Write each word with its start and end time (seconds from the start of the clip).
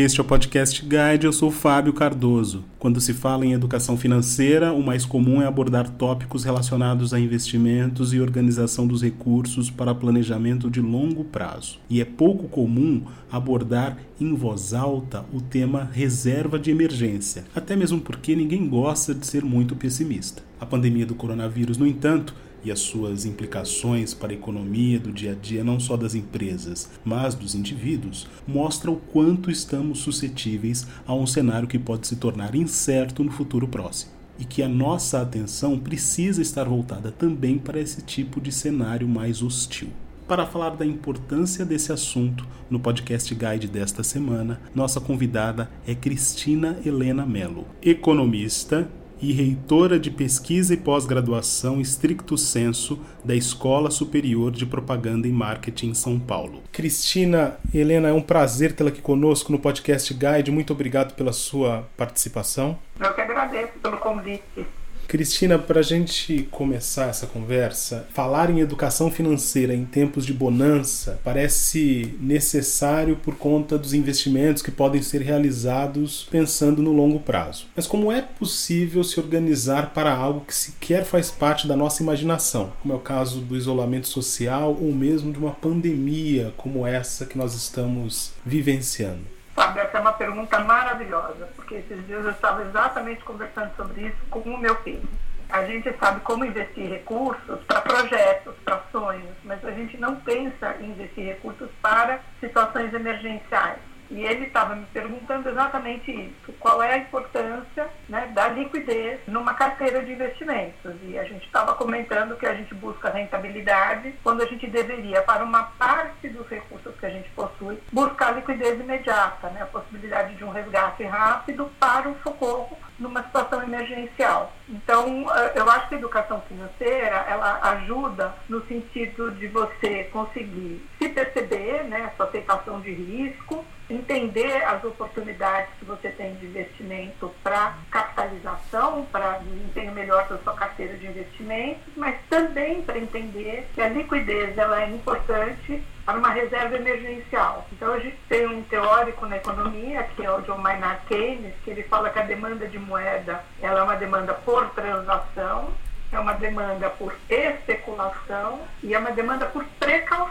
Este 0.00 0.20
é 0.20 0.22
o 0.22 0.24
Podcast 0.24 0.80
Guide, 0.80 1.26
eu 1.26 1.32
sou 1.32 1.50
Fábio 1.50 1.92
Cardoso. 1.92 2.64
Quando 2.78 3.00
se 3.00 3.12
fala 3.12 3.44
em 3.44 3.52
educação 3.52 3.96
financeira, 3.96 4.72
o 4.72 4.80
mais 4.80 5.04
comum 5.04 5.42
é 5.42 5.44
abordar 5.44 5.90
tópicos 5.90 6.44
relacionados 6.44 7.12
a 7.12 7.18
investimentos 7.18 8.12
e 8.12 8.20
organização 8.20 8.86
dos 8.86 9.02
recursos 9.02 9.72
para 9.72 9.92
planejamento 9.92 10.70
de 10.70 10.80
longo 10.80 11.24
prazo. 11.24 11.80
E 11.90 12.00
é 12.00 12.04
pouco 12.04 12.46
comum 12.46 13.02
abordar 13.28 13.98
em 14.20 14.32
voz 14.36 14.72
alta 14.72 15.26
o 15.32 15.40
tema 15.40 15.90
reserva 15.92 16.60
de 16.60 16.70
emergência, 16.70 17.46
até 17.52 17.74
mesmo 17.74 18.00
porque 18.00 18.36
ninguém 18.36 18.68
gosta 18.68 19.12
de 19.12 19.26
ser 19.26 19.44
muito 19.44 19.74
pessimista. 19.74 20.44
A 20.60 20.66
pandemia 20.66 21.06
do 21.06 21.16
coronavírus, 21.16 21.76
no 21.76 21.88
entanto, 21.88 22.36
e 22.64 22.70
as 22.70 22.80
suas 22.80 23.24
implicações 23.24 24.14
para 24.14 24.32
a 24.32 24.34
economia 24.34 24.98
do 24.98 25.12
dia 25.12 25.32
a 25.32 25.34
dia, 25.34 25.64
não 25.64 25.78
só 25.78 25.96
das 25.96 26.14
empresas, 26.14 26.88
mas 27.04 27.34
dos 27.34 27.54
indivíduos, 27.54 28.26
mostra 28.46 28.90
o 28.90 28.96
quanto 28.96 29.50
estamos 29.50 30.00
suscetíveis 30.00 30.86
a 31.06 31.14
um 31.14 31.26
cenário 31.26 31.68
que 31.68 31.78
pode 31.78 32.06
se 32.06 32.16
tornar 32.16 32.54
incerto 32.54 33.22
no 33.22 33.30
futuro 33.30 33.68
próximo. 33.68 34.12
E 34.38 34.44
que 34.44 34.62
a 34.62 34.68
nossa 34.68 35.20
atenção 35.20 35.78
precisa 35.78 36.40
estar 36.40 36.64
voltada 36.64 37.10
também 37.10 37.58
para 37.58 37.80
esse 37.80 38.02
tipo 38.02 38.40
de 38.40 38.52
cenário 38.52 39.08
mais 39.08 39.42
hostil. 39.42 39.88
Para 40.28 40.44
falar 40.44 40.76
da 40.76 40.84
importância 40.84 41.64
desse 41.64 41.90
assunto, 41.90 42.46
no 42.68 42.78
podcast 42.78 43.34
guide 43.34 43.66
desta 43.66 44.02
semana, 44.02 44.60
nossa 44.74 45.00
convidada 45.00 45.70
é 45.86 45.94
Cristina 45.94 46.78
Helena 46.84 47.24
Mello, 47.24 47.64
economista, 47.80 48.86
e 49.20 49.32
reitora 49.32 49.98
de 49.98 50.10
pesquisa 50.10 50.74
e 50.74 50.76
pós-graduação 50.76 51.80
estricto 51.80 52.36
senso 52.36 52.98
da 53.24 53.34
Escola 53.34 53.90
Superior 53.90 54.50
de 54.50 54.66
Propaganda 54.66 55.26
e 55.26 55.32
Marketing 55.32 55.88
em 55.88 55.94
São 55.94 56.18
Paulo. 56.18 56.62
Cristina, 56.72 57.56
Helena, 57.72 58.08
é 58.08 58.12
um 58.12 58.20
prazer 58.20 58.72
tê-la 58.72 58.90
aqui 58.90 59.00
conosco 59.00 59.52
no 59.52 59.58
podcast 59.58 60.12
Guide. 60.14 60.50
Muito 60.50 60.72
obrigado 60.72 61.14
pela 61.14 61.32
sua 61.32 61.88
participação. 61.96 62.78
Eu 63.00 63.12
que 63.14 63.20
agradeço 63.20 63.72
pelo 63.82 63.96
convite. 63.98 64.66
Cristina, 65.08 65.58
para 65.58 65.80
a 65.80 65.82
gente 65.82 66.46
começar 66.50 67.08
essa 67.08 67.26
conversa, 67.26 68.06
falar 68.12 68.50
em 68.50 68.60
educação 68.60 69.10
financeira 69.10 69.74
em 69.74 69.86
tempos 69.86 70.26
de 70.26 70.34
bonança 70.34 71.18
parece 71.24 72.14
necessário 72.20 73.16
por 73.16 73.36
conta 73.36 73.78
dos 73.78 73.94
investimentos 73.94 74.62
que 74.62 74.70
podem 74.70 75.00
ser 75.00 75.22
realizados 75.22 76.28
pensando 76.30 76.82
no 76.82 76.92
longo 76.92 77.20
prazo. 77.20 77.68
Mas 77.74 77.86
como 77.86 78.12
é 78.12 78.20
possível 78.20 79.02
se 79.02 79.18
organizar 79.18 79.94
para 79.94 80.12
algo 80.12 80.44
que 80.44 80.54
sequer 80.54 81.06
faz 81.06 81.30
parte 81.30 81.66
da 81.66 81.74
nossa 81.74 82.02
imaginação, 82.02 82.74
como 82.82 82.92
é 82.92 82.96
o 82.98 83.00
caso 83.00 83.40
do 83.40 83.56
isolamento 83.56 84.08
social 84.08 84.76
ou 84.78 84.92
mesmo 84.92 85.32
de 85.32 85.38
uma 85.38 85.52
pandemia 85.52 86.52
como 86.58 86.86
essa 86.86 87.24
que 87.24 87.38
nós 87.38 87.54
estamos 87.54 88.32
vivenciando? 88.44 89.37
Sabe, 89.58 89.80
essa 89.80 89.98
é 89.98 90.00
uma 90.00 90.12
pergunta 90.12 90.60
maravilhosa, 90.60 91.48
porque 91.56 91.74
esses 91.74 92.06
dias 92.06 92.24
eu 92.24 92.30
estava 92.30 92.62
exatamente 92.62 93.24
conversando 93.24 93.74
sobre 93.74 94.02
isso 94.02 94.16
com 94.30 94.38
o 94.38 94.56
meu 94.56 94.76
filho. 94.82 95.02
A 95.48 95.64
gente 95.64 95.92
sabe 95.98 96.20
como 96.20 96.44
investir 96.44 96.88
recursos 96.88 97.58
para 97.66 97.80
projetos, 97.80 98.54
para 98.64 98.80
sonhos, 98.92 99.34
mas 99.42 99.64
a 99.64 99.72
gente 99.72 99.96
não 99.96 100.14
pensa 100.14 100.76
em 100.78 100.90
investir 100.90 101.24
recursos 101.24 101.68
para 101.82 102.20
situações 102.38 102.94
emergenciais. 102.94 103.80
E 104.10 104.24
ele 104.24 104.46
estava 104.46 104.74
me 104.74 104.86
perguntando 104.86 105.48
exatamente 105.48 106.10
isso: 106.10 106.52
qual 106.58 106.82
é 106.82 106.94
a 106.94 106.98
importância 106.98 107.88
né, 108.08 108.30
da 108.34 108.48
liquidez 108.48 109.20
numa 109.26 109.54
carteira 109.54 110.02
de 110.02 110.12
investimentos? 110.12 110.94
E 111.02 111.18
a 111.18 111.24
gente 111.24 111.44
estava 111.44 111.74
comentando 111.74 112.36
que 112.36 112.46
a 112.46 112.54
gente 112.54 112.74
busca 112.74 113.10
rentabilidade 113.10 114.14
quando 114.22 114.42
a 114.42 114.46
gente 114.46 114.66
deveria, 114.66 115.22
para 115.22 115.44
uma 115.44 115.64
parte 115.78 116.28
dos 116.28 116.46
recursos 116.48 116.94
que 116.98 117.06
a 117.06 117.10
gente 117.10 117.28
possui, 117.30 117.78
buscar 117.92 118.34
liquidez 118.34 118.80
imediata, 118.80 119.50
né, 119.50 119.62
a 119.62 119.66
possibilidade 119.66 120.34
de 120.34 120.44
um 120.44 120.50
resgate 120.50 121.04
rápido 121.04 121.70
para 121.78 122.08
o 122.08 122.16
socorro 122.22 122.78
numa 122.98 123.22
situação 123.22 123.62
emergencial. 123.62 124.52
Então, 124.68 125.26
eh, 125.34 125.52
eu 125.54 125.70
acho 125.70 125.88
que 125.88 125.94
a 125.94 125.98
educação 125.98 126.42
financeira 126.42 127.24
ela 127.28 127.60
ajuda 127.70 128.34
no 128.48 128.66
sentido 128.66 129.30
de 129.32 129.46
você 129.46 130.04
conseguir 130.04 130.84
se 130.97 130.97
perceber, 131.18 131.84
né, 131.84 132.10
a 132.12 132.16
sua 132.16 132.26
aceitação 132.26 132.80
de 132.80 132.92
risco, 132.92 133.64
entender 133.90 134.62
as 134.64 134.84
oportunidades 134.84 135.70
que 135.78 135.84
você 135.84 136.10
tem 136.10 136.34
de 136.36 136.46
investimento 136.46 137.34
para 137.42 137.74
capitalização, 137.90 139.06
para 139.10 139.38
desempenho 139.38 139.92
melhor 139.92 140.28
da 140.28 140.38
sua 140.38 140.54
carteira 140.54 140.94
de 140.94 141.06
investimentos, 141.06 141.82
mas 141.96 142.16
também 142.28 142.82
para 142.82 142.98
entender 142.98 143.66
que 143.74 143.80
a 143.80 143.88
liquidez 143.88 144.56
ela 144.56 144.82
é 144.82 144.90
importante 144.90 145.82
para 146.04 146.18
uma 146.18 146.30
reserva 146.30 146.76
emergencial. 146.76 147.66
Então 147.72 147.94
a 147.94 147.98
gente 147.98 148.18
tem 148.28 148.46
um 148.46 148.62
teórico 148.62 149.26
na 149.26 149.38
economia, 149.38 150.04
que 150.14 150.24
é 150.24 150.30
o 150.30 150.40
John 150.42 150.58
Maynard 150.58 151.04
Keynes, 151.06 151.54
que 151.64 151.70
ele 151.70 151.82
fala 151.84 152.10
que 152.10 152.18
a 152.18 152.22
demanda 152.22 152.66
de 152.66 152.78
moeda 152.78 153.42
ela 153.60 153.80
é 153.80 153.82
uma 153.82 153.96
demanda 153.96 154.34
por 154.34 154.68
transação 154.70 155.72
é 156.10 156.18
uma 156.18 156.32
demanda 156.32 156.88
por 156.90 157.14
especulação 157.28 158.60
e 158.82 158.94
é 158.94 158.98
uma 158.98 159.10
demanda 159.10 159.46
por 159.46 159.64
precaução. 159.78 160.27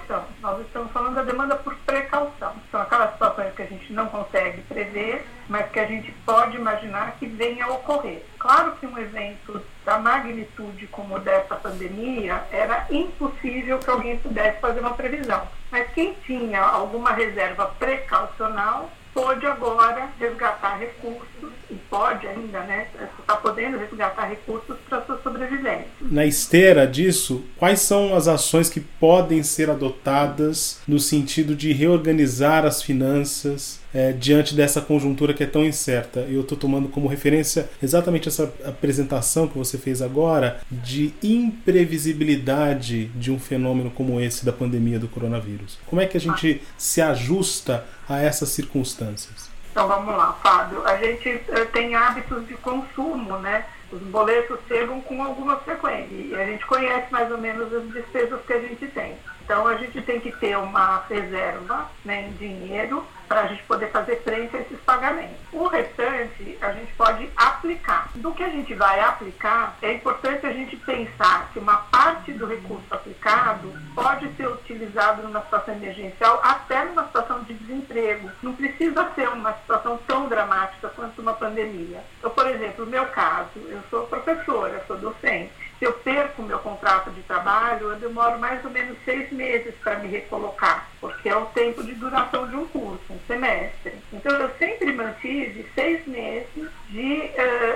Nós 0.47 0.61
estamos 0.61 0.89
falando 0.93 1.15
da 1.15 1.23
demanda 1.23 1.57
por 1.57 1.75
precaução. 1.79 2.53
São 2.71 2.79
aquelas 2.79 3.11
situações 3.11 3.53
que 3.53 3.63
a 3.63 3.65
gente 3.65 3.91
não 3.91 4.07
consegue 4.07 4.61
prever, 4.61 5.27
mas 5.49 5.69
que 5.69 5.77
a 5.77 5.85
gente 5.85 6.09
pode 6.25 6.55
imaginar 6.55 7.17
que 7.19 7.25
venha 7.25 7.65
a 7.65 7.73
ocorrer. 7.73 8.23
Claro 8.39 8.71
que 8.77 8.87
um 8.87 8.97
evento 8.97 9.61
da 9.83 9.99
magnitude 9.99 10.87
como 10.87 11.19
dessa 11.19 11.53
pandemia 11.55 12.45
era 12.49 12.87
impossível 12.89 13.77
que 13.79 13.89
alguém 13.89 14.19
pudesse 14.19 14.61
fazer 14.61 14.79
uma 14.79 14.93
previsão. 14.93 15.45
Mas 15.69 15.91
quem 15.91 16.13
tinha 16.25 16.61
alguma 16.61 17.11
reserva 17.11 17.65
precaucional 17.77 18.89
pode 19.13 19.45
agora 19.45 20.07
resgatar 20.17 20.77
recursos 20.77 21.36
e 21.69 21.75
pode 21.89 22.25
ainda, 22.27 22.61
né, 22.61 22.87
está 23.19 23.35
podendo 23.35 23.77
resgatar 23.77 24.27
recursos 24.27 24.77
para 24.87 25.05
sua 25.05 25.21
sobrevivência. 25.21 25.87
Na 26.01 26.25
esteira 26.25 26.87
disso, 26.87 27.43
quais 27.57 27.81
são 27.81 28.15
as 28.15 28.27
ações 28.27 28.69
que 28.69 28.79
podem 28.79 29.43
ser 29.43 29.69
adotadas 29.69 30.79
no 30.87 30.99
sentido 30.99 31.55
de 31.55 31.73
reorganizar 31.73 32.65
as 32.65 32.81
finanças 32.81 33.79
é, 33.93 34.11
diante 34.11 34.55
dessa 34.55 34.81
conjuntura 34.81 35.33
que 35.33 35.43
é 35.43 35.47
tão 35.47 35.65
incerta? 35.65 36.21
Eu 36.21 36.41
estou 36.41 36.57
tomando 36.57 36.87
como 36.87 37.07
referência 37.07 37.69
exatamente 37.81 38.27
essa 38.27 38.53
apresentação 38.65 39.47
que 39.47 39.57
você 39.57 39.77
fez 39.77 40.01
agora 40.01 40.61
de 40.71 41.13
imprevisibilidade 41.21 43.05
de 43.07 43.31
um 43.31 43.39
fenômeno 43.39 43.91
como 43.91 44.21
esse 44.21 44.45
da 44.45 44.53
pandemia 44.53 44.99
do 44.99 45.07
coronavírus. 45.07 45.77
Como 45.85 46.01
é 46.01 46.05
que 46.05 46.17
a 46.17 46.21
gente 46.21 46.61
se 46.77 47.01
ajusta 47.01 47.85
a 48.07 48.21
essas 48.21 48.49
circunstâncias? 48.49 49.46
Então 49.77 49.87
vamos 49.87 50.17
lá, 50.17 50.33
Fábio. 50.41 50.83
A 50.87 50.97
gente 50.97 51.29
uh, 51.29 51.65
tem 51.71 51.93
hábitos 51.93 52.47
de 52.47 52.55
consumo, 52.55 53.37
né? 53.37 53.63
Os 53.91 54.01
boletos 54.01 54.57
chegam 54.67 54.99
com 55.01 55.21
alguma 55.21 55.57
frequência 55.57 56.15
e 56.15 56.33
a 56.33 56.43
gente 56.47 56.65
conhece 56.65 57.11
mais 57.11 57.31
ou 57.31 57.37
menos 57.37 57.71
as 57.71 57.87
despesas 57.89 58.41
que 58.47 58.53
a 58.53 58.59
gente 58.59 58.87
tem. 58.87 59.15
Então 59.47 59.65
a 59.65 59.75
gente 59.75 60.01
tem 60.01 60.19
que 60.19 60.29
ter 60.29 60.57
uma 60.57 61.05
reserva 61.09 61.89
né, 62.03 62.27
em 62.27 62.33
dinheiro 62.33 63.07
para 63.29 63.43
a 63.43 63.47
gente 63.47 63.63
poder 63.63 63.89
fazer 63.91 64.17
frente 64.17 64.53
a 64.57 64.59
esses 64.59 64.77
pagamentos. 64.81 65.37
O 65.53 65.67
restante 65.67 66.57
a 66.59 66.73
gente 66.73 66.93
pode 66.95 67.29
aplicar. 67.33 68.09
Do 68.15 68.33
que 68.33 68.43
a 68.43 68.49
gente 68.49 68.73
vai 68.73 68.99
aplicar, 68.99 69.77
é 69.81 69.93
importante 69.93 70.45
a 70.45 70.51
gente 70.51 70.75
pensar 70.75 71.49
que 71.53 71.59
uma 71.59 71.77
parte 71.77 72.33
do 72.33 72.45
recurso 72.45 72.85
aplicado 72.91 73.73
pode 73.95 74.29
ser 74.35 74.49
utilizado 74.49 75.23
numa 75.23 75.41
situação 75.41 75.75
emergencial, 75.75 76.41
até 76.43 76.83
numa 76.83 77.05
situação 77.05 77.41
de 77.43 77.53
desemprego. 77.53 78.29
Não 78.43 78.53
precisa 78.53 79.09
ser 79.15 79.29
uma 79.29 79.53
situação 79.53 79.97
tão 80.05 80.27
dramática 80.27 80.89
quanto 80.89 81.21
uma 81.21 81.33
pandemia. 81.33 82.03
Então, 82.19 82.31
por 82.31 82.47
exemplo, 82.47 82.83
no 82.83 82.91
meu 82.91 83.05
caso, 83.05 83.59
eu 83.67 83.79
sou 83.89 84.07
professora, 84.07 84.83
sou 84.87 84.97
docente. 84.97 85.66
Se 85.79 85.85
eu 85.85 85.93
perco 85.93 86.41
meu 86.41 86.57
contrato 86.57 87.11
de 87.11 87.21
trabalho, 87.21 87.91
eu 87.91 87.95
demoro 87.97 88.39
mais 88.39 88.65
ou 88.65 88.71
menos 88.71 88.97
seis 89.05 89.31
meses 89.31 89.75
para 89.83 89.99
me 89.99 90.07
recolocar, 90.07 90.87
porque 90.99 91.29
é 91.29 91.35
o 91.35 91.45
tempo 91.47 91.83
de 91.83 91.93
duração 91.93 92.47
de 92.47 92.55
um 92.55 92.67
curso, 92.67 93.03
um 93.11 93.19
semestre. 93.27 93.93
Então, 94.11 94.35
eu 94.37 94.49
sempre 94.57 94.91
mantive 94.91 95.69
seis 95.75 96.05
meses 96.07 96.71
de 96.89 97.31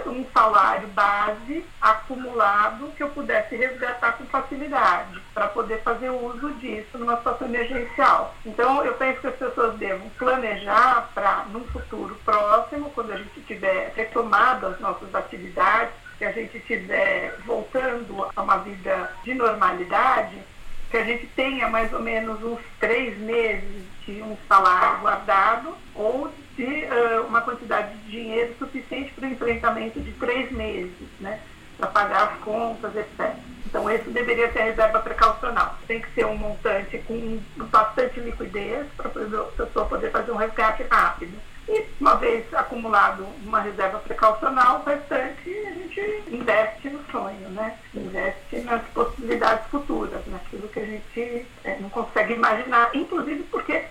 uh, 0.06 0.10
um 0.10 0.26
salário 0.34 0.88
base 0.90 1.64
acumulado 1.80 2.92
que 2.98 3.04
eu 3.04 3.10
pudesse 3.10 3.56
resgatar 3.56 4.14
com 4.14 4.26
facilidade, 4.26 5.22
para 5.34 5.48
poder 5.50 5.82
fazer 5.84 6.10
uso 6.10 6.52
disso 6.56 6.98
numa 6.98 7.18
situação 7.18 7.48
emergencial. 7.48 8.36
Então, 8.44 8.84
eu 8.84 8.94
penso 8.96 9.22
que 9.22 9.28
as 9.28 9.36
pessoas 9.36 9.78
devam 9.78 10.10
planejar 10.18 11.12
para, 11.14 11.46
num 11.52 11.66
futuro 11.66 12.18
próximo, 12.26 12.90
quando 12.96 13.12
a 13.12 13.18
gente 13.18 13.42
tiver 13.42 13.94
retomado 13.96 14.66
as 14.66 14.80
nossas 14.80 15.14
atividades, 15.14 16.01
que 16.22 16.26
a 16.26 16.32
gente 16.32 16.56
estiver 16.56 17.36
voltando 17.48 18.28
a 18.36 18.44
uma 18.44 18.58
vida 18.58 19.12
de 19.24 19.34
normalidade, 19.34 20.38
que 20.92 20.98
a 20.98 21.04
gente 21.04 21.26
tenha 21.36 21.68
mais 21.68 21.92
ou 21.92 22.00
menos 22.00 22.44
uns 22.44 22.60
três 22.80 23.18
meses 23.18 23.84
de 24.06 24.22
um 24.22 24.38
salário 24.48 25.00
guardado 25.00 25.76
ou 25.96 26.32
de 26.56 26.64
uh, 26.64 27.26
uma 27.26 27.42
quantidade 27.42 27.98
de 27.98 28.12
dinheiro 28.12 28.54
suficiente 28.60 29.12
para 29.14 29.30
o 29.30 29.32
enfrentamento 29.32 30.00
de 30.00 30.12
três 30.12 30.52
meses, 30.52 30.94
né, 31.20 31.40
para 31.76 31.88
pagar 31.88 32.24
as 32.34 32.38
contas, 32.42 32.96
etc. 32.96 33.36
Então, 33.66 33.90
esse 33.90 34.08
deveria 34.12 34.52
ser 34.52 34.60
a 34.60 34.66
reserva 34.66 35.00
precaucional. 35.00 35.76
Tem 35.88 36.02
que 36.02 36.14
ser 36.14 36.28
um 36.28 36.38
montante 36.38 37.00
com 37.00 37.40
bastante 37.66 38.20
liquidez 38.20 38.86
para 38.96 39.08
a 39.08 39.66
pessoa 39.66 39.86
poder 39.88 40.12
fazer 40.12 40.32
um 40.32 40.36
resgate 40.36 40.84
rápido. 40.84 41.36
E 41.72 41.86
uma 42.02 42.16
vez 42.16 42.54
acumulado 42.54 43.26
uma 43.46 43.62
reserva 43.62 43.98
precaucional, 44.00 44.82
o 44.82 44.90
restante 44.90 45.50
a 45.50 45.72
gente 45.72 46.24
investe 46.30 46.90
no 46.90 47.02
sonho, 47.10 47.48
né? 47.52 47.78
Investe 47.96 48.60
nas 48.60 48.82
possibilidades 48.90 49.66
futuras, 49.68 50.22
naquilo 50.28 50.68
que 50.68 50.80
a 50.82 50.86
gente 50.86 51.48
é, 51.64 51.78
não 51.80 51.90
consegue 51.90 52.34
imaginar, 52.34 52.90
inclusive 52.94 53.44
porque 53.44 53.86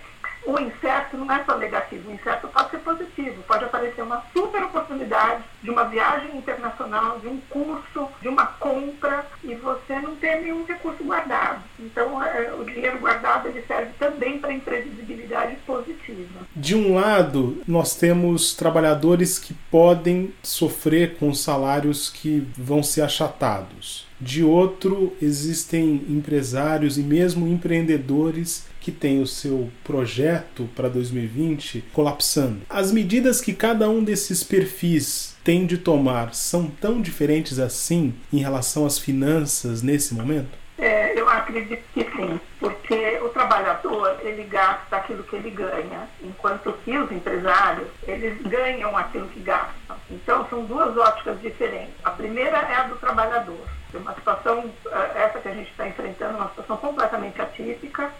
o 0.45 0.59
incerto 0.59 1.17
não 1.17 1.31
é 1.31 1.43
só 1.43 1.57
negativo, 1.57 2.09
o 2.09 2.13
incerto 2.13 2.47
pode 2.47 2.71
ser 2.71 2.79
positivo, 2.79 3.43
pode 3.43 3.65
aparecer 3.65 4.01
uma 4.01 4.23
super 4.33 4.63
oportunidade 4.63 5.43
de 5.61 5.69
uma 5.69 5.83
viagem 5.85 6.35
internacional, 6.35 7.19
de 7.19 7.27
um 7.27 7.39
curso, 7.49 8.07
de 8.21 8.27
uma 8.27 8.45
compra, 8.45 9.25
e 9.43 9.53
você 9.55 9.99
não 9.99 10.15
tem 10.15 10.41
nenhum 10.41 10.65
recurso 10.65 11.03
guardado. 11.03 11.61
Então, 11.79 12.23
é, 12.23 12.53
o 12.53 12.63
dinheiro 12.65 12.99
guardado 12.99 13.47
ele 13.47 13.63
serve 13.67 13.91
também 13.99 14.39
para 14.39 14.53
imprevisibilidade 14.53 15.55
positiva. 15.65 16.41
De 16.55 16.75
um 16.75 16.95
lado, 16.95 17.61
nós 17.67 17.95
temos 17.95 18.53
trabalhadores 18.55 19.37
que 19.37 19.53
podem 19.69 20.33
sofrer 20.41 21.17
com 21.17 21.33
salários 21.33 22.09
que 22.09 22.47
vão 22.57 22.81
ser 22.81 23.01
achatados. 23.01 24.07
De 24.19 24.43
outro, 24.43 25.15
existem 25.21 26.05
empresários 26.07 26.97
e 26.97 27.01
mesmo 27.01 27.47
empreendedores 27.47 28.70
que 28.81 28.91
tem 28.91 29.21
o 29.21 29.27
seu 29.27 29.69
projeto 29.83 30.67
para 30.75 30.89
2020 30.89 31.85
colapsando. 31.93 32.63
As 32.67 32.91
medidas 32.91 33.39
que 33.39 33.53
cada 33.53 33.87
um 33.87 34.03
desses 34.03 34.43
perfis 34.43 35.37
tem 35.43 35.65
de 35.65 35.77
tomar 35.77 36.33
são 36.33 36.67
tão 36.67 36.99
diferentes 36.99 37.59
assim 37.59 38.13
em 38.33 38.39
relação 38.39 38.85
às 38.85 38.97
finanças 38.97 39.81
nesse 39.83 40.13
momento? 40.15 40.59
É, 40.79 41.17
eu 41.17 41.29
acredito 41.29 41.83
que 41.93 42.03
sim, 42.03 42.39
porque 42.59 43.19
o 43.21 43.29
trabalhador 43.29 44.17
ele 44.23 44.43
gasta 44.45 44.95
aquilo 44.95 45.21
que 45.23 45.35
ele 45.35 45.51
ganha, 45.51 46.09
enquanto 46.23 46.73
que 46.83 46.97
os 46.97 47.11
empresários 47.11 47.87
eles 48.07 48.41
ganham 48.41 48.97
aquilo 48.97 49.27
que 49.27 49.41
gastam. 49.41 49.95
Então 50.09 50.47
são 50.49 50.65
duas 50.65 50.97
óticas 50.97 51.39
diferentes. 51.39 51.93
A 52.03 52.09
primeira 52.09 52.57
é 52.57 52.75
a 52.77 52.83
do 52.83 52.95
trabalhador, 52.95 53.63
uma 53.93 54.15
situação 54.15 54.71
é, 54.87 55.23
essa 55.23 55.39
que 55.39 55.49
a 55.49 55.53
gente 55.53 55.69
está 55.69 55.87
enfrentando, 55.87 56.37
uma 56.37 56.49
situação 56.49 56.77
completamente 56.77 57.39
atípica 57.39 58.11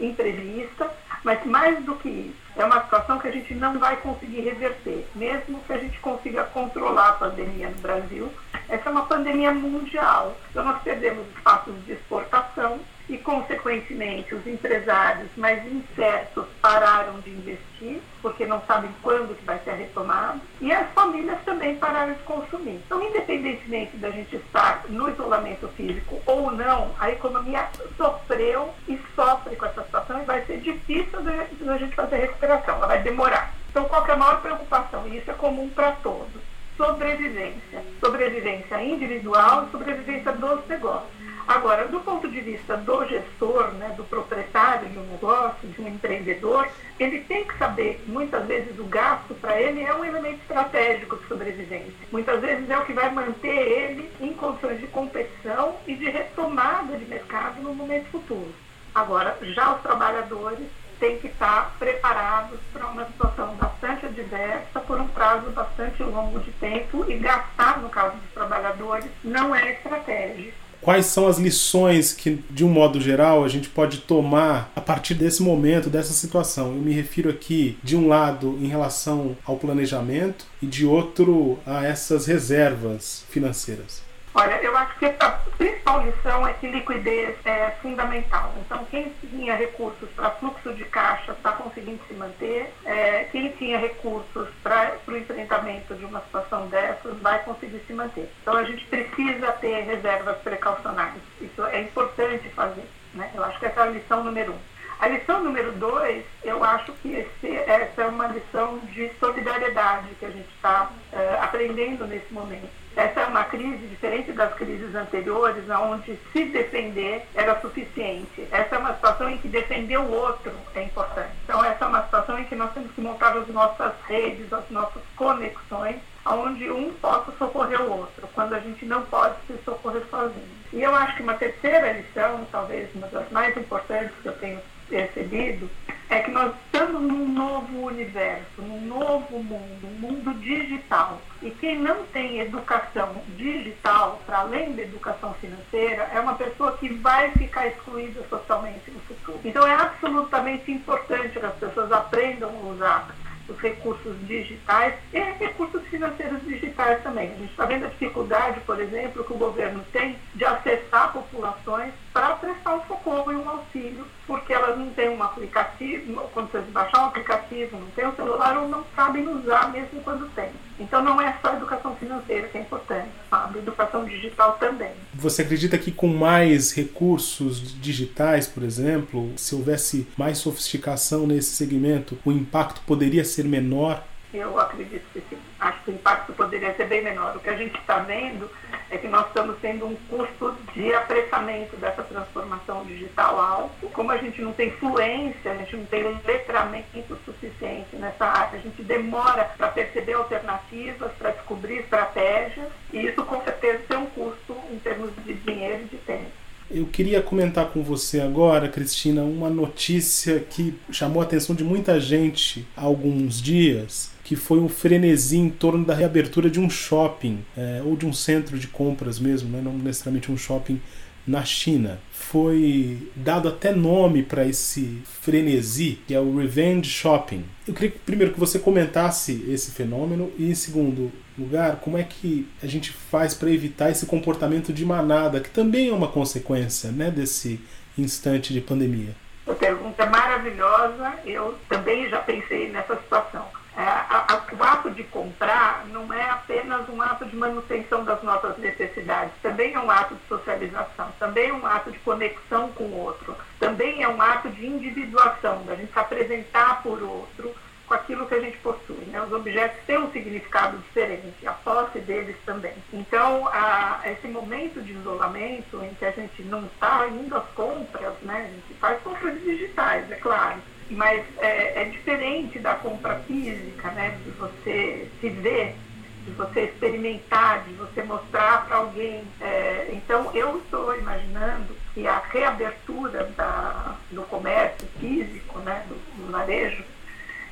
imprevista, 0.00 0.90
mas 1.22 1.44
mais 1.44 1.84
do 1.84 1.94
que 1.96 2.08
isso, 2.08 2.36
é 2.56 2.64
uma 2.64 2.82
situação 2.82 3.18
que 3.18 3.28
a 3.28 3.32
gente 3.32 3.54
não 3.54 3.78
vai 3.78 3.96
conseguir 3.96 4.40
reverter, 4.40 5.06
mesmo 5.14 5.60
que 5.60 5.72
a 5.72 5.78
gente 5.78 5.98
consiga 6.00 6.44
controlar 6.44 7.08
a 7.08 7.12
pandemia 7.12 7.68
no 7.68 7.78
Brasil. 7.78 8.32
Essa 8.70 8.88
é 8.88 8.92
uma 8.92 9.06
pandemia 9.06 9.50
mundial, 9.52 10.36
então 10.48 10.64
nós 10.64 10.80
perdemos 10.82 11.26
espaços 11.36 11.74
de 11.84 11.92
exportação, 11.92 12.78
e, 13.08 13.18
consequentemente, 13.18 14.32
os 14.32 14.46
empresários 14.46 15.28
mais 15.36 15.66
incertos 15.66 16.46
pararam 16.62 17.18
de 17.18 17.30
investir, 17.30 18.00
porque 18.22 18.46
não 18.46 18.62
sabem 18.68 18.88
quando 19.02 19.36
que 19.36 19.44
vai 19.44 19.58
ser 19.64 19.72
retomado, 19.72 20.40
e 20.60 20.72
as 20.72 20.88
famílias 20.92 21.36
também 21.44 21.74
pararam 21.74 22.12
de 22.12 22.22
consumir. 22.22 22.80
Então, 22.86 23.02
independentemente 23.02 23.96
da 23.96 24.10
gente 24.12 24.36
estar 24.36 24.84
no 24.88 25.10
isolamento 25.10 25.66
físico 25.76 26.20
ou 26.24 26.52
não, 26.52 26.92
a 27.00 27.10
economia 27.10 27.68
sofreu 27.96 28.72
e 28.86 28.96
sofre 29.16 29.56
com 29.56 29.66
essa 29.66 29.82
situação 29.82 30.22
e 30.22 30.24
vai 30.24 30.44
ser 30.44 30.60
difícil 30.60 31.20
da 31.20 31.78
gente 31.78 31.96
fazer 31.96 32.16
recuperação, 32.16 32.76
ela 32.76 32.86
vai 32.86 33.02
demorar. 33.02 33.52
Então, 33.70 33.86
qual 33.86 34.06
é 34.06 34.12
a 34.12 34.16
maior 34.16 34.40
preocupação? 34.40 35.08
E 35.08 35.18
isso 35.18 35.30
é 35.30 35.34
comum 35.34 35.68
para 35.70 35.90
todos. 35.92 36.49
Sobrevivência. 36.80 37.84
Sobrevivência 38.02 38.82
individual 38.82 39.66
e 39.66 39.70
sobrevivência 39.70 40.32
dos 40.32 40.66
negócios. 40.66 41.10
Agora, 41.46 41.86
do 41.86 42.00
ponto 42.00 42.26
de 42.26 42.40
vista 42.40 42.74
do 42.74 43.04
gestor, 43.06 43.72
né, 43.72 43.92
do 43.98 44.04
proprietário 44.04 44.88
de 44.88 44.98
um 44.98 45.02
negócio, 45.02 45.68
de 45.68 45.82
um 45.82 45.88
empreendedor, 45.88 46.66
ele 46.98 47.20
tem 47.24 47.44
que 47.44 47.58
saber 47.58 48.00
que 48.02 48.10
muitas 48.10 48.46
vezes 48.46 48.78
o 48.78 48.84
gasto 48.84 49.34
para 49.34 49.60
ele 49.60 49.82
é 49.82 49.94
um 49.94 50.06
elemento 50.06 50.40
estratégico 50.40 51.18
de 51.18 51.28
sobrevivência. 51.28 51.92
Muitas 52.10 52.40
vezes 52.40 52.70
é 52.70 52.78
o 52.78 52.86
que 52.86 52.94
vai 52.94 53.10
manter 53.10 53.58
ele 53.58 54.10
em 54.18 54.32
condições 54.32 54.80
de 54.80 54.86
competição 54.86 55.76
e 55.86 55.94
de 55.94 56.08
retomada 56.08 56.96
de 56.96 57.04
mercado 57.04 57.60
no 57.60 57.74
momento 57.74 58.06
futuro. 58.06 58.54
Agora, 58.94 59.36
já 59.42 59.74
os 59.74 59.82
trabalhadores 59.82 60.66
têm 61.00 61.18
que 61.18 61.28
estar 61.28 61.74
preparados 61.78 62.60
para 62.72 62.86
uma 62.86 63.06
situação 63.06 63.56
bastante 63.56 64.06
adversa 64.06 64.80
por 64.80 65.00
um 65.00 65.08
prazo 65.08 65.50
bastante 65.50 66.02
longo 66.02 66.38
de 66.38 66.52
tempo 66.52 67.04
e 67.08 67.16
gastar, 67.16 67.80
no 67.80 67.88
caso 67.88 68.16
dos 68.16 68.30
trabalhadores, 68.32 69.10
não 69.24 69.54
é 69.54 69.72
estratégico 69.72 70.60
quais 70.80 71.06
são 71.06 71.26
as 71.26 71.38
lições 71.38 72.12
que, 72.12 72.42
de 72.50 72.64
um 72.64 72.68
modo 72.68 73.00
geral, 73.00 73.44
a 73.44 73.48
gente 73.48 73.68
pode 73.68 73.98
tomar 73.98 74.70
a 74.74 74.80
partir 74.80 75.14
desse 75.14 75.42
momento, 75.42 75.90
dessa 75.90 76.12
situação. 76.12 76.68
Eu 76.68 76.80
me 76.80 76.92
refiro 76.92 77.30
aqui, 77.30 77.78
de 77.82 77.96
um 77.96 78.08
lado, 78.08 78.58
em 78.60 78.66
relação 78.66 79.36
ao 79.44 79.56
planejamento 79.56 80.46
e 80.62 80.66
de 80.66 80.86
outro 80.86 81.58
a 81.66 81.84
essas 81.84 82.26
reservas 82.26 83.24
financeiras. 83.28 84.02
Olha, 84.32 84.62
eu 84.62 84.76
acho 84.76 84.96
que 84.96 85.06
a 85.06 85.30
principal 85.58 86.02
lição 86.02 86.46
é 86.46 86.52
que 86.52 86.68
liquidez 86.68 87.34
é 87.44 87.72
fundamental. 87.82 88.54
Então, 88.58 88.84
quem 88.84 89.12
tinha 89.20 89.56
recursos 89.56 90.08
para 90.10 90.30
fluxo 90.30 90.72
de 90.72 90.84
caixa 90.84 91.32
está 91.32 91.50
conseguindo 91.52 92.00
se 92.06 92.14
manter. 92.14 92.72
É, 92.84 93.24
quem 93.32 93.50
tinha 93.50 93.76
recursos 93.76 94.48
para 94.62 94.96
o 95.08 95.16
enfrentamento 95.16 95.94
de 95.96 96.04
uma 96.04 96.20
situação 96.20 96.68
dessas 96.68 97.18
vai 97.18 97.40
conseguir 97.40 97.82
se 97.86 97.92
manter. 97.92 98.30
Então, 98.40 98.54
a 98.54 98.62
gente 98.62 98.84
precisa 98.84 99.50
ter 99.52 99.80
reservas 99.80 100.38
precaucionais. 100.38 101.20
Isso 101.40 101.64
é 101.66 101.80
importante 101.80 102.48
fazer. 102.50 102.88
Né? 103.14 103.30
Eu 103.34 103.44
acho 103.44 103.58
que 103.58 103.66
essa 103.66 103.80
é 103.80 103.82
a 103.82 103.86
lição 103.86 104.22
número 104.22 104.52
um. 104.52 104.58
A 105.00 105.08
lição 105.08 105.42
número 105.42 105.72
dois, 105.72 106.24
eu 106.44 106.62
acho 106.62 106.92
que 106.92 107.14
esse, 107.14 107.56
essa 107.56 108.02
é 108.02 108.06
uma 108.06 108.26
lição 108.28 108.78
de 108.92 109.10
solidariedade 109.18 110.14
que 110.20 110.26
a 110.26 110.30
gente 110.30 110.48
está 110.54 110.90
é, 111.10 111.38
aprendendo 111.40 112.06
nesse 112.06 112.32
momento. 112.32 112.79
Essa 112.96 113.20
é 113.20 113.26
uma 113.26 113.44
crise 113.44 113.86
diferente 113.86 114.32
das 114.32 114.52
crises 114.54 114.94
anteriores, 114.94 115.64
onde 115.70 116.18
se 116.32 116.44
defender 116.46 117.24
era 117.34 117.60
suficiente. 117.60 118.46
Essa 118.50 118.76
é 118.76 118.78
uma 118.78 118.94
situação 118.94 119.30
em 119.30 119.38
que 119.38 119.48
defender 119.48 119.98
o 119.98 120.10
outro 120.10 120.52
é 120.74 120.82
importante. 120.82 121.30
Então, 121.44 121.64
essa 121.64 121.84
é 121.84 121.88
uma 121.88 122.02
situação 122.02 122.38
em 122.38 122.44
que 122.44 122.56
nós 122.56 122.72
temos 122.72 122.92
que 122.92 123.00
montar 123.00 123.36
as 123.36 123.48
nossas 123.48 123.92
redes, 124.06 124.52
as 124.52 124.68
nossas 124.70 125.02
conexões, 125.16 125.96
onde 126.26 126.70
um 126.70 126.92
possa 126.94 127.32
socorrer 127.38 127.80
o 127.80 127.90
outro, 127.90 128.28
quando 128.34 128.54
a 128.54 128.60
gente 128.60 128.84
não 128.84 129.02
pode 129.02 129.36
se 129.46 129.56
socorrer 129.64 130.02
sozinho. 130.10 130.60
E 130.72 130.82
eu 130.82 130.94
acho 130.94 131.16
que 131.16 131.22
uma 131.22 131.34
terceira 131.34 131.92
lição, 131.92 132.46
talvez 132.50 132.94
uma 132.94 133.06
das 133.08 133.30
mais 133.30 133.56
importantes 133.56 134.12
que 134.22 134.28
eu 134.28 134.36
tenho 134.38 134.60
percebido, 134.88 135.70
é 136.10 136.18
que 136.18 136.30
nós 136.32 136.52
estamos 136.64 137.00
num 137.00 137.28
novo 137.32 137.86
universo, 137.86 138.60
num 138.60 138.80
novo 138.80 139.38
mundo, 139.42 139.86
um 139.86 139.98
mundo 140.00 140.34
digital. 140.40 141.22
E 141.40 141.50
quem 141.52 141.78
não 141.78 142.04
tem 142.06 142.40
educação 142.40 143.22
digital, 143.36 144.20
para 144.26 144.40
além 144.40 144.72
da 144.72 144.82
educação 144.82 145.32
financeira, 145.34 146.10
é 146.12 146.18
uma 146.18 146.34
pessoa 146.34 146.76
que 146.76 146.88
vai 146.94 147.30
ficar 147.30 147.68
excluída 147.68 148.24
socialmente 148.28 148.90
no 148.90 148.98
futuro. 149.00 149.38
Então 149.44 149.64
é 149.64 149.74
absolutamente 149.74 150.72
importante 150.72 151.38
que 151.38 151.46
as 151.46 151.54
pessoas 151.54 151.92
aprendam 151.92 152.50
a 152.50 152.72
usar 152.72 153.14
os 153.48 153.58
recursos 153.58 154.16
digitais 154.26 154.94
e 155.12 155.18
recursos 155.18 155.82
financeiros 155.88 156.42
digitais 156.44 157.02
também. 157.02 157.30
A 157.30 157.36
gente 157.36 157.50
está 157.50 157.66
vendo 157.66 157.86
a 157.86 157.88
dificuldade, 157.88 158.60
por 158.60 158.80
exemplo, 158.80 159.24
que 159.24 159.32
o 159.32 159.38
governo 159.38 159.84
tem 159.92 160.16
de 160.34 160.44
acessar 160.44 161.12
populações 161.12 161.92
para 162.12 162.34
prestar 162.36 162.76
um 162.76 162.86
socorro 162.86 163.32
e 163.32 163.36
um 163.36 163.48
auxílio, 163.48 164.04
porque 164.26 164.52
elas 164.52 164.76
não 164.76 164.90
têm 164.90 165.10
um 165.10 165.22
aplicativo, 165.22 166.28
quando 166.34 166.50
vocês 166.50 166.64
baixar 166.66 167.04
um 167.04 167.06
aplicativo, 167.06 167.78
não 167.78 167.86
tem 167.88 168.06
um 168.06 168.14
celular 168.14 168.58
ou 168.58 168.68
não 168.68 168.84
sabem 168.96 169.28
usar 169.28 169.70
mesmo 169.70 170.00
quando 170.02 170.28
tem. 170.34 170.50
Então 170.78 171.02
não 171.02 171.20
é 171.20 171.36
só 171.40 171.50
a 171.52 171.56
educação 171.56 171.94
financeira 171.96 172.48
que 172.48 172.58
é 172.58 172.62
importante, 172.62 173.10
sabe? 173.28 173.58
A 173.58 173.62
educação 173.62 174.04
digital 174.04 174.56
também. 174.58 174.92
Você 175.14 175.42
acredita 175.42 175.78
que 175.78 175.92
com 175.92 176.08
mais 176.08 176.72
recursos 176.72 177.80
digitais, 177.80 178.46
por 178.48 178.62
exemplo, 178.62 179.32
se 179.36 179.54
houvesse 179.54 180.08
mais 180.16 180.38
sofisticação 180.38 181.26
nesse 181.26 181.54
segmento, 181.54 182.18
o 182.24 182.32
impacto 182.32 182.80
poderia 182.86 183.24
ser 183.24 183.44
menor? 183.44 184.02
Eu 184.32 184.58
acredito 184.58 185.04
que 185.12 185.20
sim. 185.28 185.38
Acho 185.58 185.82
que 185.84 185.90
o 185.90 185.94
impacto 185.94 186.32
poderia 186.32 186.74
ser 186.74 186.86
bem 186.86 187.02
menor. 187.02 187.36
O 187.36 187.40
que 187.40 187.50
a 187.50 187.56
gente 187.56 187.76
está 187.78 187.98
vendo 187.98 188.48
é 188.90 188.98
que 188.98 189.06
nós 189.06 189.26
estamos 189.28 189.56
tendo 189.60 189.86
um 189.86 189.94
custo 190.08 190.54
de 190.74 190.92
apressamento 190.92 191.76
dessa 191.76 192.02
transformação 192.02 192.84
digital 192.84 193.40
alto. 193.40 193.88
Como 193.92 194.10
a 194.10 194.16
gente 194.16 194.42
não 194.42 194.52
tem 194.52 194.70
fluência, 194.72 195.52
a 195.52 195.56
gente 195.56 195.76
não 195.76 195.84
tem 195.86 196.02
letramento 196.26 197.16
suficiente 197.24 197.96
nessa 197.96 198.24
área, 198.24 198.58
a 198.58 198.62
gente 198.62 198.82
demora 198.82 199.44
para 199.56 199.68
perceber 199.68 200.14
alternativas, 200.14 201.12
para 201.18 201.30
descobrir 201.30 201.78
estratégias, 201.78 202.66
e 202.92 203.06
isso 203.06 203.22
com 203.24 203.40
certeza 203.42 203.80
tem 203.88 203.98
um 203.98 204.06
custo 204.06 204.56
em 204.70 204.78
termos 204.78 205.10
de 205.24 205.34
dinheiro 205.34 205.82
e 205.84 205.84
de 205.84 205.96
tempo. 205.98 206.40
Eu 206.70 206.86
queria 206.86 207.20
comentar 207.20 207.66
com 207.66 207.82
você 207.82 208.20
agora, 208.20 208.68
Cristina, 208.68 209.22
uma 209.22 209.50
notícia 209.50 210.38
que 210.38 210.78
chamou 210.92 211.20
a 211.20 211.24
atenção 211.24 211.54
de 211.54 211.64
muita 211.64 211.98
gente 211.98 212.64
há 212.76 212.82
alguns 212.82 213.42
dias, 213.42 214.12
que 214.30 214.36
foi 214.36 214.60
um 214.60 214.68
frenesi 214.68 215.38
em 215.38 215.50
torno 215.50 215.84
da 215.84 215.92
reabertura 215.92 216.48
de 216.48 216.60
um 216.60 216.70
shopping, 216.70 217.44
é, 217.56 217.82
ou 217.84 217.96
de 217.96 218.06
um 218.06 218.12
centro 218.12 218.56
de 218.56 218.68
compras 218.68 219.18
mesmo, 219.18 219.50
né? 219.50 219.60
não 219.60 219.72
necessariamente 219.72 220.30
um 220.30 220.36
shopping 220.36 220.80
na 221.26 221.44
China 221.44 221.98
foi 222.12 223.10
dado 223.16 223.48
até 223.48 223.72
nome 223.72 224.22
para 224.22 224.46
esse 224.46 225.02
frenesi, 225.04 225.98
que 226.06 226.14
é 226.14 226.20
o 226.20 226.36
revenge 226.36 226.88
shopping. 226.88 227.44
Eu 227.66 227.74
queria 227.74 227.92
primeiro 228.06 228.32
que 228.32 228.38
você 228.38 228.60
comentasse 228.60 229.44
esse 229.48 229.72
fenômeno 229.72 230.30
e, 230.38 230.48
em 230.48 230.54
segundo 230.54 231.10
lugar, 231.36 231.80
como 231.80 231.98
é 231.98 232.04
que 232.04 232.48
a 232.62 232.68
gente 232.68 232.92
faz 232.92 233.34
para 233.34 233.50
evitar 233.50 233.90
esse 233.90 234.06
comportamento 234.06 234.72
de 234.72 234.86
manada, 234.86 235.40
que 235.40 235.50
também 235.50 235.88
é 235.88 235.92
uma 235.92 236.06
consequência 236.06 236.92
né, 236.92 237.10
desse 237.10 237.58
instante 237.98 238.52
de 238.52 238.60
pandemia. 238.60 239.12
Uma 239.44 239.56
pergunta 239.56 240.06
maravilhosa. 240.06 241.14
Eu 241.26 241.58
também 241.68 242.08
já 242.08 242.20
pensei 242.20 242.70
nessa 242.70 242.94
situação. 242.94 243.59
É, 243.76 244.54
o 244.56 244.64
ato 244.64 244.90
de 244.90 245.04
comprar 245.04 245.86
não 245.86 246.12
é 246.12 246.28
apenas 246.28 246.88
um 246.88 247.00
ato 247.00 247.24
de 247.24 247.36
manutenção 247.36 248.04
das 248.04 248.22
nossas 248.22 248.58
necessidades, 248.58 249.32
também 249.42 249.74
é 249.74 249.78
um 249.78 249.90
ato 249.90 250.14
de 250.14 250.26
socialização, 250.28 251.12
também 251.18 251.50
é 251.50 251.52
um 251.52 251.64
ato 251.64 251.92
de 251.92 251.98
conexão 252.00 252.68
com 252.72 252.84
o 252.84 252.98
outro, 252.98 253.36
também 253.60 254.02
é 254.02 254.08
um 254.08 254.20
ato 254.20 254.48
de 254.50 254.66
individuação, 254.66 255.62
da 255.64 255.76
gente 255.76 255.92
se 255.92 255.98
apresentar 255.98 256.82
por 256.82 257.00
outro 257.02 257.54
com 257.90 257.94
aquilo 257.94 258.26
que 258.26 258.34
a 258.34 258.40
gente 258.40 258.56
possui. 258.58 259.04
Né? 259.06 259.20
Os 259.20 259.32
objetos 259.32 259.84
têm 259.84 259.98
um 259.98 260.12
significado 260.12 260.78
diferente, 260.78 261.44
a 261.44 261.52
posse 261.52 261.98
deles 261.98 262.36
também. 262.46 262.74
Então, 262.92 263.48
a, 263.48 264.00
esse 264.04 264.28
momento 264.28 264.80
de 264.80 264.92
isolamento 264.92 265.82
em 265.82 265.92
que 265.94 266.04
a 266.04 266.12
gente 266.12 266.42
não 266.44 266.66
está 266.66 267.08
indo 267.08 267.36
às 267.36 267.48
compras, 267.48 268.14
né? 268.22 268.46
a 268.48 268.54
gente 268.54 268.80
faz 268.80 269.02
compras 269.02 269.40
digitais, 269.42 270.08
é 270.10 270.14
claro, 270.16 270.60
mas 270.90 271.24
é, 271.38 271.82
é, 271.82 271.84
diferente 271.84 272.58
da 272.58 272.74
compra 272.74 273.16
física, 273.26 273.90
né? 273.92 274.18
De 274.24 274.30
você 274.32 275.08
se 275.20 275.28
ver, 275.28 275.76
de 276.24 276.32
você 276.32 276.62
experimentar, 276.62 277.64
de 277.64 277.74
você 277.74 278.02
mostrar 278.02 278.66
para 278.66 278.76
alguém. 278.76 279.22
É, 279.40 279.90
então, 279.92 280.30
eu 280.34 280.58
estou 280.58 280.96
imaginando 280.96 281.76
que 281.94 282.06
a 282.06 282.18
reabertura 282.18 283.24
da, 283.36 283.96
do 284.10 284.22
comércio 284.22 284.86
físico, 284.98 285.58
né? 285.60 285.84
Do, 285.88 285.94
do 285.94 286.32
varejo, 286.32 286.84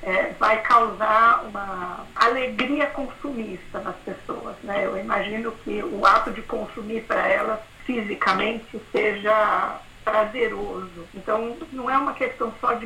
é, 0.02 0.32
vai 0.38 0.62
causar 0.62 1.44
uma 1.48 2.06
alegria 2.14 2.86
consumista 2.86 3.80
nas 3.80 3.96
pessoas, 3.96 4.56
né? 4.62 4.84
Eu 4.84 4.96
imagino 4.96 5.52
que 5.64 5.82
o 5.82 6.04
ato 6.06 6.30
de 6.30 6.42
consumir 6.42 7.02
para 7.02 7.26
elas 7.26 7.60
fisicamente 7.84 8.80
seja 8.92 9.80
prazeroso. 10.04 11.06
Então, 11.14 11.56
não 11.72 11.90
é 11.90 11.96
uma 11.98 12.14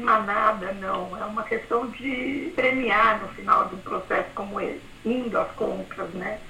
de 0.03 0.05
manada, 0.05 0.73
não. 0.73 1.17
É 1.17 1.25
uma 1.25 1.45
questão 1.45 1.87
de 1.89 2.53
premiar 2.57 3.21
no 3.21 3.29
final 3.29 3.67
de 3.67 3.77
um 3.77 3.79
processo 3.79 4.29
como 4.35 4.61
esse, 4.61 4.83
indo 5.05 5.39
às 5.39 5.51
compras, 5.53 6.11
né? 6.11 6.41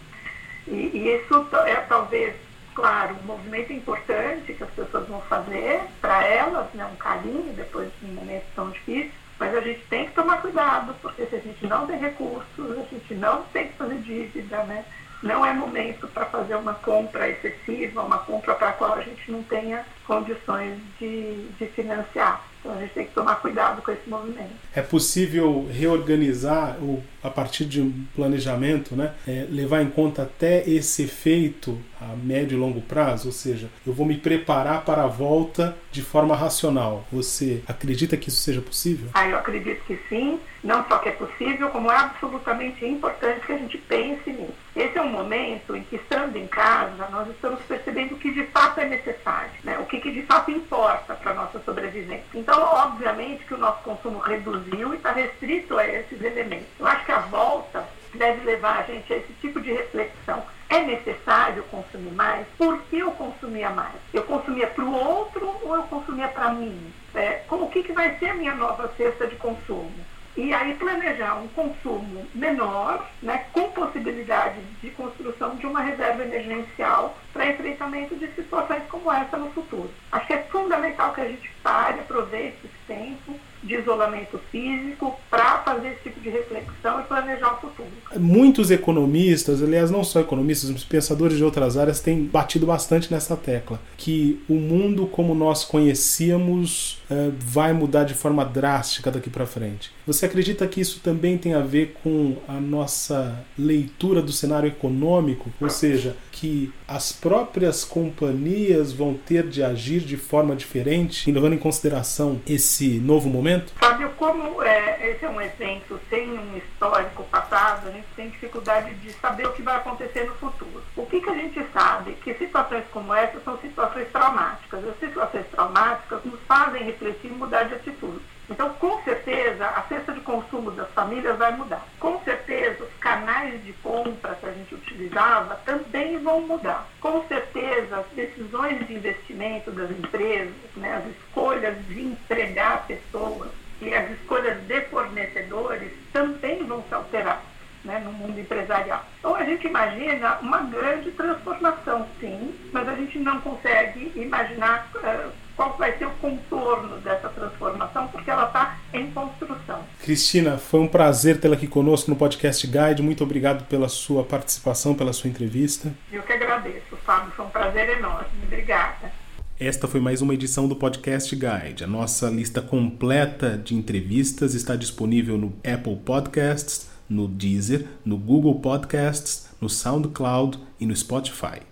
E, 0.66 0.72
e 0.72 1.16
isso 1.16 1.46
é 1.66 1.76
talvez, 1.76 2.34
claro, 2.74 3.16
um 3.22 3.26
movimento 3.26 3.72
importante 3.72 4.54
que 4.54 4.64
as 4.64 4.70
pessoas 4.70 5.06
vão 5.06 5.20
fazer 5.22 5.82
para 6.00 6.24
elas, 6.24 6.66
né? 6.72 6.84
Um 6.86 6.96
carinho 6.96 7.52
depois 7.52 7.90
de 8.00 8.10
um 8.10 8.14
momento 8.14 8.44
tão 8.54 8.70
difícil. 8.70 9.12
Mas 9.38 9.54
a 9.54 9.60
gente 9.60 9.80
tem 9.86 10.06
que 10.06 10.12
tomar 10.12 10.40
cuidado, 10.40 10.94
porque 11.02 11.26
se 11.26 11.36
a 11.36 11.40
gente 11.40 11.66
não 11.66 11.86
tem 11.86 11.98
recursos, 11.98 12.78
a 12.78 12.84
gente 12.84 13.14
não 13.14 13.42
tem 13.52 13.68
que 13.68 13.76
fazer 13.76 13.98
dívida, 13.98 14.62
né? 14.64 14.84
não 15.20 15.46
é 15.46 15.52
momento 15.52 16.08
para 16.08 16.26
fazer 16.26 16.56
uma 16.56 16.74
compra 16.74 17.28
excessiva, 17.28 18.02
uma 18.02 18.18
compra 18.18 18.54
para 18.54 18.70
a 18.70 18.72
qual 18.72 18.94
a 18.94 19.02
gente 19.02 19.30
não 19.30 19.42
tenha 19.44 19.84
condições 20.04 20.80
de, 20.98 21.46
de 21.58 21.66
financiar. 21.66 22.42
Então 22.62 22.76
a 22.76 22.80
gente 22.80 22.94
tem 22.94 23.06
que 23.06 23.12
tomar 23.12 23.34
cuidado 23.36 23.82
com 23.82 23.90
esse 23.90 24.08
movimento. 24.08 24.52
É 24.72 24.80
possível 24.80 25.68
reorganizar 25.70 26.78
o, 26.80 27.02
a 27.20 27.28
partir 27.28 27.64
de 27.64 27.82
um 27.82 28.06
planejamento, 28.14 28.94
né? 28.94 29.14
É, 29.26 29.46
levar 29.50 29.82
em 29.82 29.90
conta 29.90 30.22
até 30.22 30.62
esse 30.68 31.02
efeito 31.02 31.76
a 32.00 32.14
médio 32.16 32.56
e 32.56 32.60
longo 32.60 32.80
prazo? 32.80 33.28
Ou 33.28 33.32
seja, 33.32 33.68
eu 33.84 33.92
vou 33.92 34.06
me 34.06 34.16
preparar 34.16 34.84
para 34.84 35.02
a 35.02 35.08
volta 35.08 35.76
de 35.90 36.02
forma 36.02 36.36
racional. 36.36 37.04
Você 37.12 37.62
acredita 37.66 38.16
que 38.16 38.28
isso 38.28 38.40
seja 38.40 38.60
possível? 38.60 39.08
Ah, 39.12 39.26
eu 39.26 39.36
acredito 39.36 39.82
que 39.84 39.98
sim. 40.08 40.38
Não 40.62 40.86
só 40.86 40.98
que 40.98 41.08
é 41.08 41.12
possível, 41.12 41.68
como 41.70 41.90
é 41.90 41.96
absolutamente 41.96 42.86
importante 42.86 43.44
que 43.44 43.52
a 43.52 43.58
gente 43.58 43.76
pense 43.78 44.30
nisso. 44.30 44.61
Esse 44.74 44.96
é 44.96 45.02
um 45.02 45.10
momento 45.10 45.76
em 45.76 45.82
que, 45.84 45.96
estando 45.96 46.36
em 46.36 46.46
casa, 46.46 47.06
nós 47.10 47.28
estamos 47.28 47.60
percebendo 47.62 48.14
o 48.14 48.18
que 48.18 48.32
de 48.32 48.44
fato 48.46 48.80
é 48.80 48.86
necessário, 48.86 49.50
né? 49.62 49.78
o 49.78 49.84
que, 49.84 50.00
que 50.00 50.10
de 50.10 50.22
fato 50.22 50.50
importa 50.50 51.14
para 51.14 51.32
a 51.32 51.34
nossa 51.34 51.60
sobrevivência. 51.60 52.24
Então, 52.34 52.58
obviamente 52.62 53.44
que 53.44 53.52
o 53.52 53.58
nosso 53.58 53.82
consumo 53.82 54.18
reduziu 54.18 54.94
e 54.94 54.96
está 54.96 55.12
restrito 55.12 55.78
a 55.78 55.86
esses 55.86 56.22
elementos. 56.22 56.68
Eu 56.78 56.86
acho 56.86 57.04
que 57.04 57.12
a 57.12 57.18
volta 57.18 57.86
deve 58.14 58.44
levar 58.44 58.80
a 58.80 58.82
gente 58.82 59.12
a 59.12 59.16
esse 59.16 59.32
tipo 59.34 59.60
de 59.60 59.72
reflexão. 59.72 60.42
É 60.68 60.80
necessário 60.80 61.62
consumir 61.64 62.12
mais? 62.12 62.46
Por 62.56 62.78
que 62.84 62.98
eu 62.98 63.10
consumia 63.12 63.68
mais? 63.68 63.96
Eu 64.12 64.22
consumia 64.22 64.66
para 64.66 64.84
o 64.84 64.94
outro 64.94 65.54
ou 65.62 65.76
eu 65.76 65.82
consumia 65.82 66.28
para 66.28 66.50
mim? 66.50 66.92
É, 67.14 67.42
como, 67.46 67.66
o 67.66 67.70
que, 67.70 67.82
que 67.82 67.92
vai 67.92 68.16
ser 68.18 68.30
a 68.30 68.34
minha 68.34 68.54
nova 68.54 68.90
cesta 68.96 69.26
de 69.26 69.36
consumo? 69.36 69.92
E 70.36 70.52
aí 70.52 70.74
planejar 70.74 71.36
um 71.36 71.48
consumo 71.48 72.26
menor, 72.34 73.06
né, 73.22 73.44
com 73.52 73.70
possibilidade 73.70 74.60
de 74.80 74.90
construção 74.90 75.56
de 75.56 75.66
uma 75.66 75.82
reserva 75.82 76.22
emergencial 76.22 77.16
para 77.32 77.50
enfrentamento 77.50 78.16
de 78.16 78.26
situações 78.34 78.82
como 78.88 79.12
essa 79.12 79.36
no 79.36 79.50
futuro. 79.50 79.90
Acho 80.10 80.26
que 80.26 80.32
é 80.32 80.42
fundamental 80.44 81.12
que 81.12 81.20
a 81.20 81.28
gente 81.28 81.50
pare, 81.62 82.00
aproveite 82.00 82.56
esse 82.64 82.74
tempo 82.86 83.34
de 83.62 83.76
isolamento 83.76 84.40
físico 84.50 85.14
para 85.30 85.58
fazer 85.58 85.88
esse 85.90 86.02
tipo 86.02 86.20
de 86.20 86.30
reflexão 86.30 87.00
e 87.00 87.04
planejar 87.04 87.54
o 87.54 87.60
futuro. 87.60 87.88
Muitos 88.16 88.70
economistas, 88.70 89.62
aliás, 89.62 89.90
não 89.90 90.02
só 90.02 90.20
economistas, 90.20 90.70
mas 90.70 90.82
pensadores 90.82 91.36
de 91.36 91.44
outras 91.44 91.76
áreas 91.76 92.00
têm 92.00 92.24
batido 92.24 92.66
bastante 92.66 93.12
nessa 93.12 93.36
tecla, 93.36 93.80
que 93.96 94.42
o 94.48 94.54
mundo 94.54 95.06
como 95.06 95.34
nós 95.34 95.64
conhecíamos 95.64 97.00
é, 97.08 97.30
vai 97.38 97.72
mudar 97.72 98.04
de 98.04 98.14
forma 98.14 98.44
drástica 98.44 99.10
daqui 99.10 99.30
para 99.30 99.46
frente. 99.46 99.92
Você 100.04 100.26
acredita 100.26 100.66
que 100.66 100.80
isso 100.80 101.00
também 101.00 101.38
tem 101.38 101.54
a 101.54 101.60
ver 101.60 101.96
com 102.02 102.36
a 102.48 102.54
nossa 102.54 103.44
leitura 103.56 104.20
do 104.20 104.32
cenário 104.32 104.68
econômico, 104.68 105.48
ou 105.60 105.70
seja, 105.70 106.16
que 106.32 106.72
as 106.88 107.12
próprias 107.12 107.84
companhias 107.84 108.92
vão 108.92 109.14
ter 109.14 109.46
de 109.46 109.62
agir 109.62 110.00
de 110.00 110.16
forma 110.16 110.56
diferente, 110.56 111.30
levando 111.30 111.54
em 111.54 111.58
consideração 111.58 112.40
esse 112.48 112.98
novo 112.98 113.28
momento? 113.28 113.72
Fábio, 113.78 114.10
como 114.18 114.60
é, 114.62 115.10
esse 115.10 115.24
é 115.24 115.28
um 115.28 115.40
evento 115.40 116.00
sem 116.10 116.30
um 116.32 116.56
histórico 116.56 117.22
passado, 117.24 117.88
a 117.88 117.92
gente 117.92 118.06
tem 118.16 118.28
dificuldade 118.28 118.92
de 118.96 119.12
saber 119.12 119.46
o 119.46 119.52
que 119.52 119.62
vai 119.62 119.76
acontecer 119.76 120.24
no 120.24 120.34
futuro. 120.34 120.82
O 120.96 121.06
que, 121.06 121.20
que 121.20 121.30
a 121.30 121.34
gente 121.34 121.64
sabe? 121.72 122.12
Que 122.24 122.34
situações 122.34 122.84
como 122.92 123.14
essa 123.14 123.40
são 123.44 123.56
situações 123.58 124.08
traumáticas. 124.12 124.84
As 124.84 124.98
situações 124.98 125.46
traumáticas 125.52 126.24
nos 126.24 126.40
fazem 126.48 126.82
refletir 126.82 127.30
e 127.30 127.34
mudar 127.34 127.64
de 127.64 127.74
atitude. 127.74 128.31
Então, 128.52 128.68
com 128.74 129.02
certeza, 129.02 129.66
a 129.66 129.80
cesta 129.88 130.12
de 130.12 130.20
consumo 130.20 130.70
das 130.72 130.90
famílias 130.90 131.38
vai 131.38 131.56
mudar. 131.56 131.86
Com 131.98 132.22
certeza, 132.22 132.84
os 132.84 132.94
canais 133.00 133.64
de 133.64 133.72
compra 133.74 134.34
que 134.34 134.46
a 134.46 134.52
gente 134.52 134.74
utilizava 134.74 135.56
também 135.64 136.18
vão 136.18 136.42
mudar. 136.42 136.86
Com 137.00 137.26
certeza, 137.28 137.96
as 137.96 138.06
decisões 138.14 138.86
de 138.86 138.94
investimento 138.94 139.70
das 139.70 139.90
empresas, 139.90 140.52
né, 140.76 140.96
as 140.96 141.16
escolhas 141.16 141.74
de 141.86 142.02
empregar 142.02 142.86
pessoas 142.86 143.50
e 143.80 143.94
as 143.94 144.10
escolhas 144.10 144.60
de 144.66 144.80
fornecedores 144.82 145.90
também 146.12 146.62
vão 146.64 146.84
se 146.86 146.94
alterar. 146.94 147.42
Né, 147.84 147.98
no 147.98 148.12
mundo 148.12 148.38
empresarial. 148.38 149.04
Então 149.18 149.34
a 149.34 149.42
gente 149.42 149.66
imagina 149.66 150.38
uma 150.40 150.58
grande 150.58 151.10
transformação, 151.10 152.06
sim, 152.20 152.54
mas 152.72 152.88
a 152.88 152.94
gente 152.94 153.18
não 153.18 153.40
consegue 153.40 154.12
imaginar 154.14 154.88
uh, 154.94 155.32
qual 155.56 155.76
vai 155.76 155.96
ser 155.98 156.06
o 156.06 156.10
contorno 156.12 156.98
dessa 156.98 157.28
transformação, 157.28 158.08
porque 158.08 158.30
ela 158.30 158.46
está 158.46 158.78
em 158.92 159.10
construção. 159.10 159.80
Cristina, 160.00 160.58
foi 160.58 160.80
um 160.80 160.88
prazer 160.88 161.40
tê-la 161.40 161.54
aqui 161.54 161.66
conosco 161.66 162.10
no 162.10 162.16
Podcast 162.16 162.66
Guide. 162.66 163.02
Muito 163.02 163.22
obrigado 163.22 163.64
pela 163.66 163.88
sua 163.88 164.24
participação, 164.24 164.94
pela 164.94 165.12
sua 165.12 165.30
entrevista. 165.30 165.92
Eu 166.10 166.22
que 166.22 166.32
agradeço, 166.32 166.96
Fábio. 167.04 167.32
Foi 167.32 167.44
um 167.44 167.50
prazer 167.50 167.88
enorme. 167.98 168.28
Obrigada. 168.44 169.12
Esta 169.58 169.86
foi 169.86 170.00
mais 170.00 170.20
uma 170.20 170.34
edição 170.34 170.66
do 170.66 170.74
Podcast 170.74 171.36
Guide. 171.36 171.84
A 171.84 171.86
nossa 171.86 172.28
lista 172.28 172.60
completa 172.60 173.56
de 173.56 173.74
entrevistas 173.74 174.54
está 174.54 174.74
disponível 174.74 175.38
no 175.38 175.54
Apple 175.58 175.96
Podcasts, 176.04 176.90
no 177.08 177.28
Deezer, 177.28 177.86
no 178.04 178.16
Google 178.16 178.56
Podcasts, 178.56 179.48
no 179.60 179.68
SoundCloud 179.68 180.58
e 180.80 180.86
no 180.86 180.96
Spotify. 180.96 181.71